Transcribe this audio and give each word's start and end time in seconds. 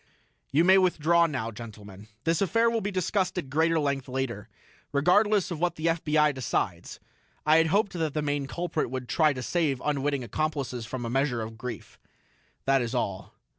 "You 0.51 0.63
may 0.63 0.79
withdraw 0.79 1.27
now, 1.27 1.51
gentlemen; 1.51 2.07
this 2.23 2.41
affair 2.41 2.71
will 2.71 2.81
be 2.81 2.89
discussed 2.89 3.37
at 3.37 3.51
greater 3.51 3.79
length 3.79 4.07
later, 4.07 4.49
regardless 4.91 5.51
of 5.51 5.59
what 5.59 5.75
the 5.75 5.85
FBI 5.85 6.33
decides. 6.33 6.99
I 7.45 7.57
had 7.57 7.67
hoped 7.67 7.93
that 7.93 8.15
the 8.15 8.23
main 8.23 8.47
culprit 8.47 8.89
would 8.89 9.07
try 9.07 9.31
to 9.31 9.43
save 9.43 9.79
unwitting 9.85 10.23
accomplices 10.23 10.87
from 10.87 11.05
a 11.05 11.09
measure 11.11 11.43
of 11.43 11.55
grief. 11.55 11.99
That 12.65 12.81
is 12.81 12.95
all." 12.95 13.35